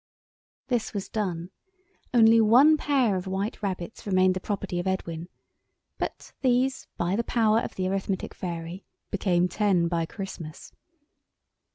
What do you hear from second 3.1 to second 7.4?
of white rabbits remained the property of Edwin, but these, by the